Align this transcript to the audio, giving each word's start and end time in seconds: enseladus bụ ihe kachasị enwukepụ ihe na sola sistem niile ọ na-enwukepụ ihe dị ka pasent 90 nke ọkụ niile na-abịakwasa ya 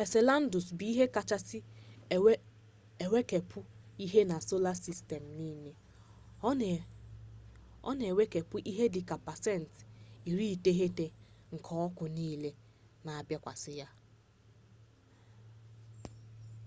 enseladus 0.00 0.66
bụ 0.76 0.84
ihe 0.92 1.04
kachasị 1.14 1.58
enwukepụ 3.02 3.60
ihe 4.04 4.20
na 4.30 4.36
sola 4.48 4.72
sistem 4.84 5.22
niile 5.36 5.72
ọ 6.48 7.88
na-enwukepụ 7.98 8.56
ihe 8.70 8.84
dị 8.94 9.00
ka 9.08 9.16
pasent 9.26 9.72
90 10.26 11.04
nke 11.54 11.72
ọkụ 11.86 12.04
niile 12.16 12.50
na-abịakwasa 13.04 13.70
ya 13.80 13.88